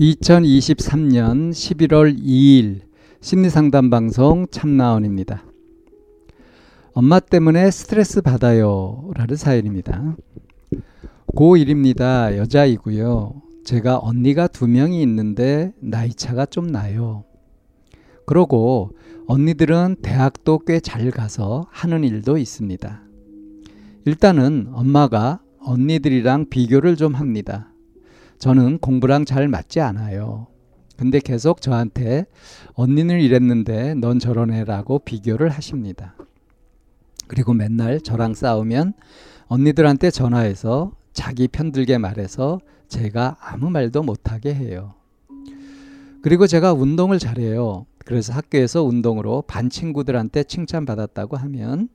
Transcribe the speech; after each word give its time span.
2023년 0.00 1.50
11월 1.50 2.18
2일 2.18 2.80
심리상담 3.20 3.90
방송 3.90 4.46
참나원입니다. 4.50 5.44
엄마 6.94 7.20
때문에 7.20 7.70
스트레스 7.70 8.22
받아요. 8.22 9.10
라는 9.14 9.36
사연입니다. 9.36 10.16
고1입니다. 11.36 12.34
여자이고요. 12.38 13.42
제가 13.64 13.98
언니가 13.98 14.46
두 14.46 14.66
명이 14.66 15.02
있는데 15.02 15.74
나이 15.80 16.08
차가 16.14 16.46
좀 16.46 16.66
나요. 16.66 17.24
그러고 18.24 18.92
언니들은 19.26 19.96
대학도 20.00 20.60
꽤 20.60 20.80
잘 20.80 21.10
가서 21.10 21.66
하는 21.70 22.04
일도 22.04 22.38
있습니다. 22.38 23.02
일단은 24.06 24.70
엄마가 24.72 25.42
언니들이랑 25.58 26.48
비교를 26.48 26.96
좀 26.96 27.14
합니다. 27.14 27.69
저는 28.40 28.78
공부랑 28.78 29.26
잘 29.26 29.48
맞지 29.48 29.80
않아요. 29.80 30.46
근데 30.96 31.20
계속 31.20 31.60
저한테 31.60 32.24
언니는 32.72 33.20
이랬는데 33.20 33.94
넌 33.94 34.18
저런 34.18 34.50
애라고 34.50 35.00
비교를 35.00 35.50
하십니다. 35.50 36.14
그리고 37.28 37.52
맨날 37.52 38.00
저랑 38.00 38.32
싸우면 38.32 38.94
언니들한테 39.46 40.10
전화해서 40.10 40.92
자기 41.12 41.48
편들게 41.48 41.98
말해서 41.98 42.60
제가 42.88 43.36
아무 43.40 43.68
말도 43.68 44.02
못하게 44.02 44.54
해요. 44.54 44.94
그리고 46.22 46.46
제가 46.46 46.72
운동을 46.72 47.18
잘해요. 47.18 47.84
그래서 47.98 48.32
학교에서 48.32 48.82
운동으로 48.82 49.42
반 49.46 49.68
친구들한테 49.68 50.44
칭찬받았다고 50.44 51.36
하면 51.36 51.90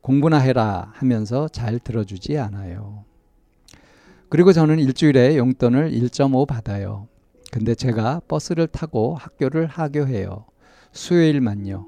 공부나 0.00 0.38
해라 0.38 0.90
하면서 0.94 1.48
잘 1.48 1.78
들어주지 1.78 2.38
않아요. 2.38 3.04
그리고 4.32 4.54
저는 4.54 4.78
일주일에 4.78 5.36
용돈을 5.36 5.90
1.5 5.90 6.46
받아요. 6.46 7.06
근데 7.50 7.74
제가 7.74 8.22
버스를 8.28 8.66
타고 8.66 9.14
학교를 9.14 9.66
하교해요. 9.66 10.46
수요일만요. 10.92 11.86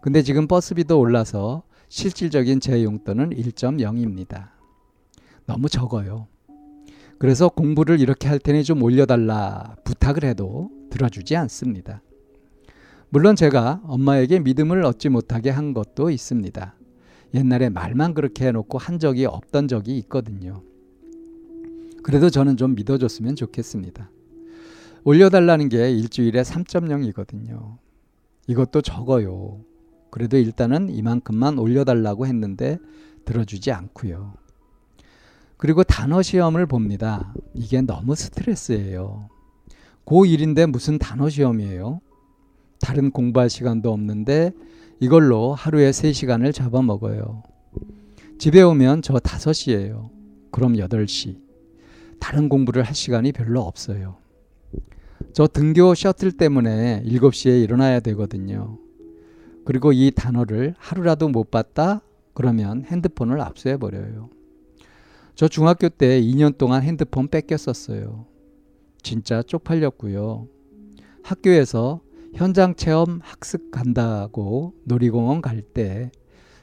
근데 0.00 0.22
지금 0.22 0.46
버스비도 0.46 0.96
올라서 0.96 1.64
실질적인 1.88 2.60
제 2.60 2.84
용돈은 2.84 3.30
1.0입니다. 3.30 4.50
너무 5.46 5.68
적어요. 5.68 6.28
그래서 7.18 7.48
공부를 7.48 7.98
이렇게 7.98 8.28
할 8.28 8.38
테니 8.38 8.62
좀 8.62 8.80
올려달라 8.80 9.74
부탁을 9.82 10.22
해도 10.22 10.70
들어주지 10.90 11.34
않습니다. 11.34 12.02
물론 13.08 13.34
제가 13.34 13.80
엄마에게 13.82 14.38
믿음을 14.38 14.84
얻지 14.84 15.08
못하게 15.08 15.50
한 15.50 15.74
것도 15.74 16.10
있습니다. 16.10 16.76
옛날에 17.34 17.68
말만 17.68 18.14
그렇게 18.14 18.46
해놓고 18.46 18.78
한 18.78 19.00
적이 19.00 19.26
없던 19.26 19.66
적이 19.66 19.98
있거든요. 19.98 20.62
그래도 22.04 22.28
저는 22.28 22.58
좀 22.58 22.74
믿어줬으면 22.74 23.34
좋겠습니다. 23.34 24.10
올려달라는 25.04 25.70
게 25.70 25.90
일주일에 25.90 26.42
3.0이거든요. 26.42 27.78
이것도 28.46 28.82
적어요. 28.82 29.64
그래도 30.10 30.36
일단은 30.36 30.90
이만큼만 30.90 31.58
올려달라고 31.58 32.26
했는데 32.26 32.78
들어주지 33.24 33.72
않고요. 33.72 34.34
그리고 35.56 35.82
단어 35.82 36.20
시험을 36.20 36.66
봅니다. 36.66 37.32
이게 37.54 37.80
너무 37.80 38.14
스트레스예요. 38.14 39.30
고1인데 40.04 40.70
무슨 40.70 40.98
단어 40.98 41.30
시험이에요? 41.30 42.02
다른 42.82 43.12
공부할 43.12 43.48
시간도 43.48 43.90
없는데 43.90 44.52
이걸로 45.00 45.54
하루에 45.54 45.90
3시간을 45.90 46.52
잡아먹어요. 46.52 47.42
집에 48.38 48.60
오면 48.60 49.00
저 49.00 49.14
5시예요. 49.14 50.10
그럼 50.50 50.74
8시. 50.74 51.43
다른 52.24 52.48
공부를 52.48 52.84
할 52.84 52.94
시간이 52.94 53.32
별로 53.32 53.60
없어요. 53.60 54.16
저 55.34 55.46
등교 55.46 55.94
셔틀 55.94 56.32
때문에 56.32 57.02
7시에 57.04 57.62
일어나야 57.62 58.00
되거든요. 58.00 58.78
그리고 59.66 59.92
이 59.92 60.10
단어를 60.10 60.74
하루라도 60.78 61.28
못 61.28 61.50
봤다? 61.50 62.00
그러면 62.32 62.86
핸드폰을 62.86 63.42
압수해 63.42 63.76
버려요. 63.76 64.30
저 65.34 65.48
중학교 65.48 65.90
때 65.90 66.18
2년 66.18 66.56
동안 66.56 66.82
핸드폰 66.82 67.28
뺏겼었어요. 67.28 68.24
진짜 69.02 69.42
쪽팔렸고요. 69.42 70.48
학교에서 71.24 72.00
현장 72.32 72.74
체험 72.74 73.20
학습 73.22 73.70
간다고 73.70 74.72
놀이공원 74.84 75.42
갈 75.42 75.60
때 75.60 76.10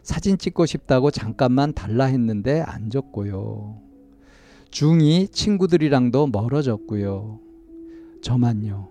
사진 0.01 0.39
찍고 0.39 0.66
싶다고 0.66 1.11
잠깐만 1.11 1.72
달라 1.73 2.05
했는데 2.05 2.61
안 2.61 2.89
줬고요. 2.89 3.91
중2 4.72 5.32
친구들이랑도 5.32 6.28
멀어졌고요. 6.28 7.40
저만요. 8.22 8.90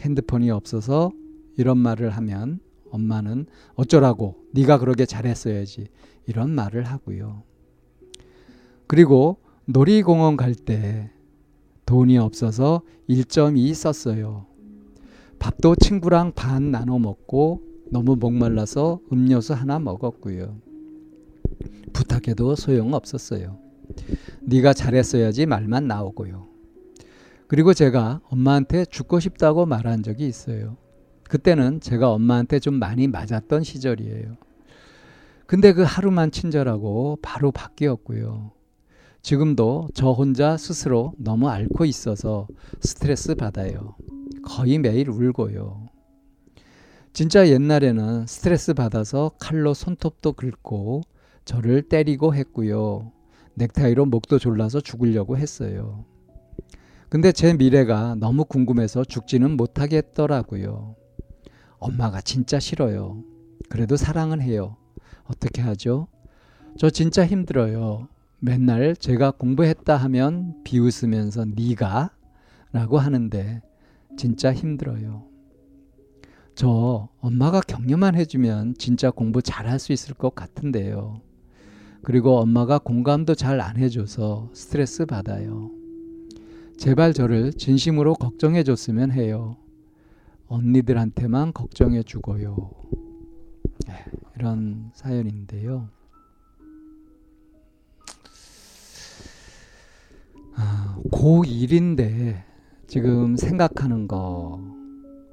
핸드폰이 0.00 0.50
없어서 0.50 1.12
이런 1.56 1.78
말을 1.78 2.10
하면 2.10 2.60
엄마는 2.90 3.46
어쩌라고 3.74 4.36
네가 4.52 4.78
그러게 4.78 5.04
잘했어야지 5.06 5.88
이런 6.26 6.50
말을 6.50 6.84
하고요. 6.84 7.42
그리고 8.86 9.36
놀이공원 9.66 10.36
갈 10.36 10.54
때 10.54 11.10
돈이 11.86 12.18
없어서 12.18 12.82
1.2 13.08 13.74
썼어요. 13.74 14.46
밥도 15.38 15.76
친구랑 15.76 16.32
반 16.34 16.70
나눠 16.70 16.98
먹고 16.98 17.62
너무 17.90 18.16
목말라서 18.16 19.00
음료수 19.12 19.54
하나 19.54 19.78
먹었고요. 19.78 20.56
부탁해도 21.92 22.54
소용 22.56 22.94
없었어요. 22.94 23.58
네가 24.42 24.72
잘했어야지 24.72 25.46
말만 25.46 25.86
나오고요. 25.86 26.48
그리고 27.46 27.74
제가 27.74 28.20
엄마한테 28.24 28.84
죽고 28.84 29.20
싶다고 29.20 29.66
말한 29.66 30.02
적이 30.02 30.28
있어요. 30.28 30.76
그때는 31.24 31.80
제가 31.80 32.10
엄마한테 32.10 32.58
좀 32.58 32.74
많이 32.74 33.08
맞았던 33.08 33.62
시절이에요. 33.64 34.36
근데 35.46 35.72
그 35.72 35.82
하루만 35.82 36.30
친절하고 36.30 37.18
바로 37.22 37.50
바뀌었고요. 37.50 38.52
지금도 39.22 39.88
저 39.94 40.12
혼자 40.12 40.56
스스로 40.56 41.12
너무 41.18 41.48
앓고 41.48 41.84
있어서 41.84 42.46
스트레스 42.80 43.34
받아요. 43.34 43.96
거의 44.44 44.78
매일 44.78 45.10
울고요. 45.10 45.88
진짜 47.12 47.48
옛날에는 47.48 48.26
스트레스 48.26 48.72
받아서 48.74 49.32
칼로 49.40 49.74
손톱도 49.74 50.34
긁고 50.34 51.02
저를 51.44 51.82
때리고 51.82 52.34
했고요. 52.34 53.10
넥타이로 53.54 54.06
목도 54.06 54.38
졸라서 54.38 54.80
죽으려고 54.80 55.36
했어요. 55.36 56.04
근데 57.08 57.32
제 57.32 57.54
미래가 57.54 58.14
너무 58.14 58.44
궁금해서 58.44 59.04
죽지는 59.04 59.56
못하겠더라고요. 59.56 60.94
엄마가 61.78 62.20
진짜 62.20 62.60
싫어요. 62.60 63.24
그래도 63.68 63.96
사랑은 63.96 64.40
해요. 64.40 64.76
어떻게 65.24 65.62
하죠? 65.62 66.06
저 66.78 66.88
진짜 66.88 67.26
힘들어요. 67.26 68.08
맨날 68.38 68.94
제가 68.96 69.32
공부했다 69.32 69.96
하면 69.96 70.62
비웃으면서 70.64 71.46
네가 71.46 72.10
라고 72.72 72.98
하는데 72.98 73.60
진짜 74.16 74.52
힘들어요. 74.52 75.24
저 76.54 77.08
엄마가 77.20 77.60
격려만 77.60 78.14
해주면 78.14 78.74
진짜 78.78 79.10
공부 79.10 79.42
잘할 79.42 79.78
수 79.78 79.92
있을 79.92 80.14
것 80.14 80.34
같은데요. 80.34 81.20
그리고 82.02 82.38
엄마가 82.38 82.78
공감도 82.78 83.34
잘 83.34 83.60
안 83.60 83.76
해줘서 83.76 84.48
스트레스 84.52 85.04
받아요. 85.06 85.70
제발 86.78 87.12
저를 87.12 87.52
진심으로 87.52 88.14
걱정해 88.14 88.62
줬으면 88.64 89.12
해요. 89.12 89.56
언니들한테만 90.48 91.52
걱정해 91.52 92.02
주고요. 92.02 92.70
네, 93.86 93.94
이런 94.36 94.90
사연인데요. 94.94 95.88
아, 100.56 100.98
고1인데 101.10 102.42
지금 102.86 103.36
생각하는 103.36 104.08
거, 104.08 104.60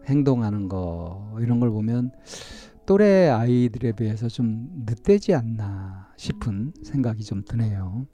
행동하는 0.05 0.69
거, 0.69 1.37
이런 1.39 1.59
걸 1.59 1.69
보면 1.71 2.11
또래 2.87 3.27
아이들에 3.27 3.91
비해서 3.91 4.29
좀 4.29 4.69
늦되지 4.85 5.35
않나 5.35 6.07
싶은 6.15 6.71
생각이 6.81 7.23
좀 7.23 7.43
드네요. 7.43 8.07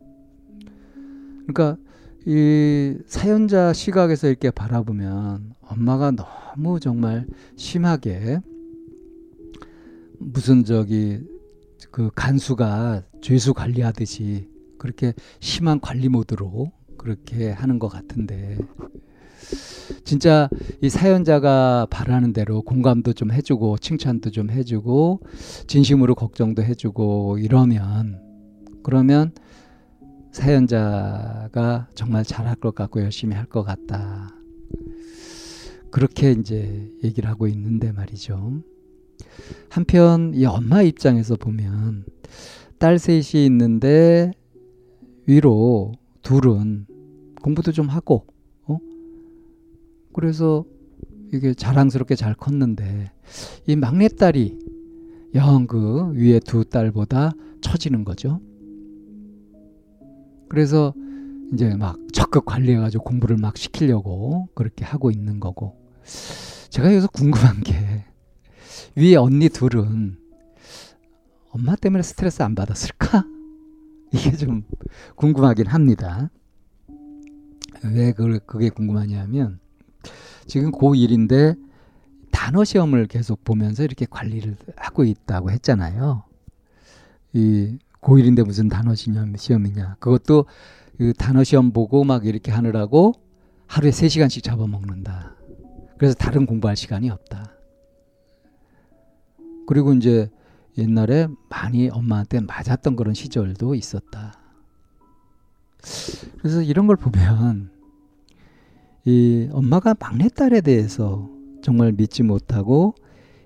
그러니까 1.46 1.78
이 2.26 2.98
사연자 3.06 3.72
시각에서 3.72 4.28
이렇게 4.28 4.50
바라보면 4.50 5.54
엄마가 5.62 6.12
너무 6.12 6.80
정말 6.80 7.28
심하게 7.56 8.40
무슨 10.18 10.64
저기 10.64 11.22
그 11.92 12.10
간수가 12.16 13.04
죄수 13.22 13.54
관리하듯이 13.54 14.50
그렇게 14.80 15.14
심한 15.40 15.80
관리 15.80 16.10
모드로 16.10 16.72
그렇게 16.98 17.52
하는 17.52 17.78
것 17.78 17.90
같은데 17.90 18.58
진짜 20.04 20.50
이 20.82 20.90
사연자가 20.90 21.88
바라는 21.90 22.34
대로 22.34 22.62
공감도 22.62 23.14
좀 23.14 23.32
해주고 23.32 23.78
칭찬도 23.78 24.32
좀 24.32 24.50
해주고 24.50 25.22
진심으로 25.68 26.16
걱정도 26.16 26.64
해주고 26.64 27.38
이러면 27.40 28.22
그러면 28.84 29.32
사연자가 30.32 31.88
정말 31.96 32.24
잘할 32.24 32.56
것 32.56 32.74
같고 32.76 33.02
열심히 33.02 33.36
할 33.36 33.46
것 33.46 33.64
같다. 33.64 34.30
그렇게 35.92 36.32
이제 36.32 36.92
얘기를 37.04 37.30
하고 37.30 37.48
있는데 37.48 37.92
말이죠. 37.92 38.64
한편 39.70 40.34
이 40.34 40.46
엄마 40.46 40.82
입장에서 40.82 41.36
보면 41.36 42.06
딸 42.80 42.98
셋이 42.98 43.46
있는데 43.46 44.32
위로 45.28 45.94
둘은 46.24 46.88
공부도 47.42 47.72
좀 47.72 47.88
하고 47.90 48.26
어? 48.28 48.33
그래서 50.14 50.66
이게 51.34 51.54
자랑스럽게 51.54 52.16
잘 52.16 52.36
컸는데 52.36 53.12
이 53.68 53.76
막내딸이 53.76 54.60
영 55.36 55.66
그 55.66 56.12
위에 56.14 56.40
두 56.40 56.64
딸보다 56.64 57.32
처지는 57.62 58.04
거죠. 58.06 58.40
그래서 60.48 60.94
이제 61.52 61.76
막 61.76 61.98
적극 62.12 62.46
관리해가지고 62.46 63.04
공부를 63.04 63.38
막 63.38 63.58
시키려고 63.58 64.48
그렇게 64.54 64.86
하고 64.86 65.10
있는 65.10 65.40
거고. 65.40 65.76
제가 66.70 66.90
여기서 66.92 67.08
궁금한 67.08 67.62
게 67.62 68.06
위에 68.96 69.16
언니 69.16 69.50
둘은 69.50 70.18
엄마 71.50 71.76
때문에 71.76 72.04
스트레스 72.04 72.42
안 72.44 72.54
받았을까? 72.56 73.26
이게 74.14 74.36
좀 74.36 74.64
궁금하긴 75.16 75.68
합니다. 75.68 76.30
왜 77.84 78.12
그게 78.14 78.70
궁금하냐면 78.70 79.60
지금 80.46 80.72
고1인데 80.72 81.58
단어 82.32 82.64
시험을 82.64 83.08
계속 83.08 83.44
보면서 83.44 83.84
이렇게 83.84 84.06
관리를 84.10 84.58
하고 84.76 85.04
있다고 85.04 85.52
했잖아요. 85.52 86.24
이 87.34 87.78
고1인데 88.02 88.46
무슨 88.46 88.70
단어 88.70 88.94
시험이냐. 88.96 89.98
그것도 90.00 90.46
그 90.98 91.14
단어 91.14 91.44
시험 91.44 91.72
보고 91.72 92.04
막 92.04 92.26
이렇게 92.26 92.52
하느라고 92.52 93.14
하루에 93.68 93.92
3시간씩 93.92 94.44
잡아먹는다. 94.44 95.36
그래서 95.98 96.16
다른 96.16 96.46
공부할 96.46 96.76
시간이 96.76 97.10
없다. 97.10 97.54
그리고 99.68 99.94
이제 99.94 100.30
옛날에 100.78 101.28
많이 101.50 101.90
엄마한테 101.90 102.42
맞았던 102.42 102.96
그런 102.96 103.14
시절도 103.14 103.76
있었다. 103.76 104.34
그래서 106.40 106.62
이런 106.62 106.88
걸 106.88 106.96
보면 106.96 107.72
이 109.06 109.50
엄마가 109.52 109.96
막내딸에 110.00 110.62
대해서 110.62 111.30
정말 111.62 111.92
믿지 111.92 112.24
못하고 112.24 112.96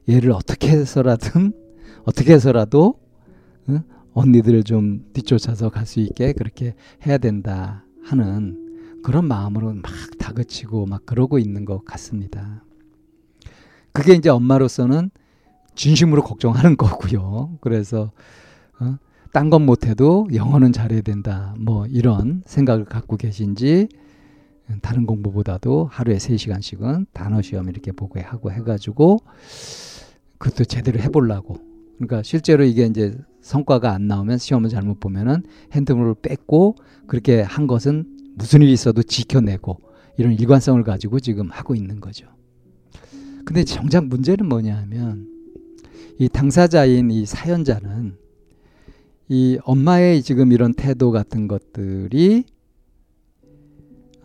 얘를 0.09 0.31
어떻게 0.31 0.69
해서라든 0.69 1.53
어떻게 2.05 2.33
해서라도 2.33 2.95
응? 3.69 3.81
언니들을 4.13 4.63
좀 4.63 5.05
뒤쫓아서 5.13 5.69
갈 5.69 5.85
수 5.85 5.99
있게 5.99 6.33
그렇게 6.33 6.75
해야 7.05 7.17
된다 7.17 7.83
하는 8.03 8.99
그런 9.03 9.25
마음으로 9.25 9.73
막 9.73 9.83
다그치고 10.19 10.85
막 10.85 11.05
그러고 11.05 11.39
있는 11.39 11.65
것 11.65 11.83
같습니다. 11.85 12.63
그게 13.93 14.13
이제 14.13 14.29
엄마로서는 14.29 15.09
진심으로 15.75 16.23
걱정하는 16.23 16.77
거고요. 16.77 17.57
그래서 17.61 18.11
어? 18.79 18.97
딴건 19.33 19.65
못해도 19.65 20.27
영어는 20.33 20.71
잘해야 20.71 21.01
된다. 21.01 21.53
뭐 21.59 21.85
이런 21.87 22.43
생각을 22.45 22.85
갖고 22.85 23.17
계신지 23.17 23.87
다른 24.81 25.05
공부보다도 25.05 25.89
하루에 25.91 26.17
3시간씩은 26.17 27.07
단어 27.13 27.41
시험 27.41 27.69
이렇게 27.69 27.91
보고 27.91 28.19
하고 28.19 28.51
해가지고 28.51 29.19
그것도 30.37 30.65
제대로 30.65 30.99
해보려고. 30.99 31.57
그러니까 31.95 32.21
실제로 32.23 32.63
이게 32.63 32.85
이제 32.85 33.17
성과가 33.41 33.91
안 33.93 34.07
나오면 34.07 34.37
시험을 34.37 34.69
잘못 34.69 34.99
보면은 34.99 35.43
핸드폰을 35.71 36.15
뺏고 36.21 36.75
그렇게 37.07 37.41
한 37.41 37.65
것은 37.65 38.05
무슨 38.35 38.61
일이 38.61 38.71
있어도 38.73 39.01
지켜내고 39.01 39.79
이런 40.17 40.33
일관성을 40.33 40.83
가지고 40.83 41.19
지금 41.19 41.49
하고 41.49 41.73
있는 41.73 41.99
거죠. 41.99 42.27
근데 43.45 43.63
정작 43.63 44.05
문제는 44.05 44.47
뭐냐 44.47 44.75
하면 44.77 45.27
이 46.19 46.27
당사자인 46.27 47.09
이 47.09 47.25
사연자는 47.25 48.17
이 49.29 49.57
엄마의 49.63 50.21
지금 50.21 50.51
이런 50.51 50.73
태도 50.73 51.11
같은 51.11 51.47
것들이 51.47 52.45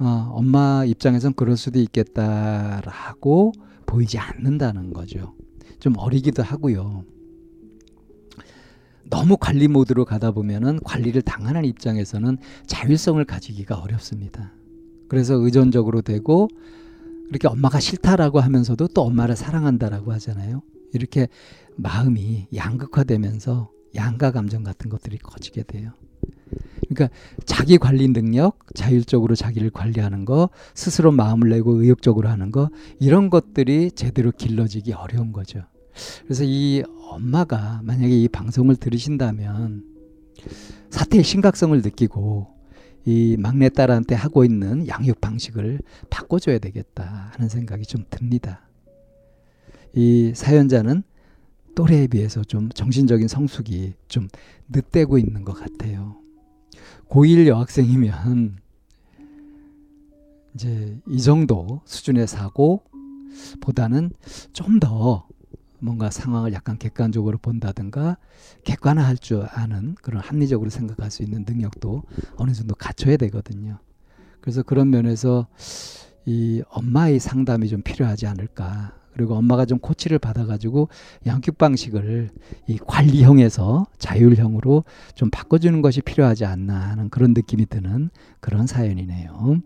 어, 0.04 0.32
엄마 0.34 0.84
입장에선 0.84 1.32
그럴 1.34 1.56
수도 1.56 1.78
있겠다라고 1.78 3.52
보이지 3.86 4.18
않는다는 4.18 4.92
거죠. 4.92 5.34
좀 5.78 5.96
어리기도 5.96 6.42
하고요. 6.42 7.04
너무 9.08 9.36
관리 9.36 9.68
모드로 9.68 10.04
가다 10.04 10.32
보면은 10.32 10.80
관리를 10.82 11.22
당하는 11.22 11.64
입장에서는 11.64 12.38
자율성을 12.66 13.24
가지기가 13.24 13.76
어렵습니다. 13.76 14.52
그래서 15.08 15.34
의존적으로 15.34 16.02
되고 16.02 16.48
이렇게 17.28 17.46
엄마가 17.46 17.78
싫다라고 17.78 18.40
하면서도 18.40 18.88
또 18.88 19.02
엄마를 19.02 19.36
사랑한다라고 19.36 20.12
하잖아요. 20.14 20.62
이렇게 20.94 21.28
마음이 21.76 22.48
양극화되면서 22.54 23.70
양가 23.94 24.32
감정 24.32 24.64
같은 24.64 24.90
것들이 24.90 25.18
커지게 25.18 25.62
돼요. 25.62 25.92
그러니까 26.94 27.16
자기 27.44 27.78
관리 27.78 28.08
능력, 28.08 28.58
자율적으로 28.74 29.34
자기를 29.34 29.70
관리하는 29.70 30.24
거, 30.24 30.50
스스로 30.74 31.12
마음을 31.12 31.48
내고 31.48 31.82
의욕적으로 31.82 32.28
하는 32.28 32.50
거 32.50 32.70
이런 33.00 33.30
것들이 33.30 33.90
제대로 33.92 34.30
길러지기 34.30 34.92
어려운 34.92 35.32
거죠. 35.32 35.62
그래서 36.24 36.44
이 36.44 36.82
엄마가 37.10 37.80
만약에 37.84 38.08
이 38.08 38.28
방송을 38.28 38.76
들으신다면 38.76 39.84
사태의 40.90 41.24
심각성을 41.24 41.80
느끼고 41.82 42.48
이 43.04 43.36
막내딸한테 43.38 44.14
하고 44.14 44.44
있는 44.44 44.86
양육 44.88 45.20
방식을 45.20 45.80
바꿔줘야 46.08 46.58
되겠다 46.58 47.30
하는 47.32 47.48
생각이 47.48 47.84
좀 47.84 48.04
듭니다. 48.08 48.68
이 49.94 50.32
사연자는 50.34 51.02
또래에 51.74 52.06
비해서 52.06 52.44
좀 52.44 52.68
정신적인 52.70 53.28
성숙이 53.28 53.94
좀 54.08 54.28
늦대고 54.68 55.18
있는 55.18 55.44
것 55.44 55.54
같아요. 55.54 56.21
고1 57.12 57.46
여학생이면 57.46 58.56
이제 60.54 60.98
이 61.06 61.20
정도 61.20 61.82
수준의 61.84 62.26
사고보다는 62.26 64.12
좀 64.54 64.80
더 64.80 65.28
뭔가 65.78 66.10
상황을 66.10 66.54
약간 66.54 66.78
객관적으로 66.78 67.36
본다든가 67.36 68.16
객관화할 68.64 69.18
줄 69.18 69.46
아는 69.50 69.94
그런 69.96 70.22
합리적으로 70.22 70.70
생각할 70.70 71.10
수 71.10 71.22
있는 71.22 71.44
능력도 71.46 72.04
어느 72.36 72.52
정도 72.52 72.74
갖춰야 72.74 73.18
되거든요. 73.18 73.78
그래서 74.40 74.62
그런 74.62 74.88
면에서 74.90 75.48
이 76.24 76.62
엄마의 76.70 77.18
상담이 77.18 77.68
좀 77.68 77.82
필요하지 77.82 78.26
않을까. 78.26 78.94
그리고 79.12 79.34
엄마가 79.34 79.64
좀 79.64 79.78
코치를 79.78 80.18
받아가지고 80.18 80.88
양육 81.26 81.58
방식을 81.58 82.30
이 82.66 82.78
관리형에서 82.78 83.86
자율형으로 83.98 84.84
좀 85.14 85.30
바꿔주는 85.30 85.82
것이 85.82 86.00
필요하지 86.00 86.44
않나 86.44 86.74
하는 86.74 87.10
그런 87.10 87.34
느낌이 87.34 87.66
드는 87.66 88.10
그런 88.40 88.66
사연이네요. 88.66 89.60